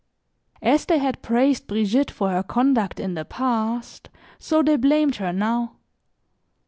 [0.63, 5.31] As they had praised Brigitte for her conduct in the past, so they blamed her
[5.31, 5.75] now.